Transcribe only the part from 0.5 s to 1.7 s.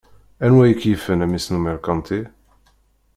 i k-yifen a mmi-s n